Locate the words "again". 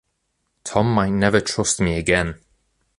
1.95-2.39